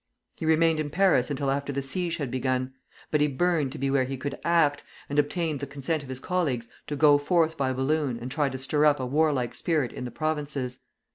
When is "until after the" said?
1.29-1.83